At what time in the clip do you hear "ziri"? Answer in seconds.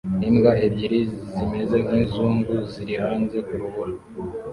2.71-2.93